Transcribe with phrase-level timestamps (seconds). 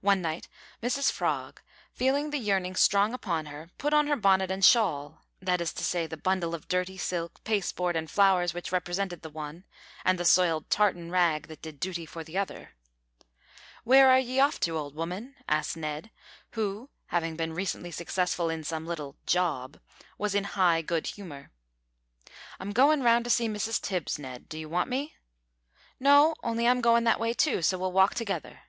[0.00, 0.46] One night
[0.80, 1.60] Mrs Frog,
[1.92, 5.82] feeling the yearning strong upon her, put on her bonnet and shawl that is to
[5.82, 9.64] say, the bundle of dirty silk, pasteboard, and flowers which represented the one,
[10.04, 12.76] and the soiled tartan rag that did duty for the other.
[13.82, 16.12] "Where are ye off to, old woman?" asked Ned,
[16.52, 19.80] who, having been recently successful in some little "job,"
[20.16, 21.50] was in high good humour.
[22.60, 24.48] "I'm goin' round to see Mrs Tibbs, Ned.
[24.48, 25.16] D'you want me?"
[25.98, 28.60] "No, on'y I'm goin' that way too, so we'll walk together."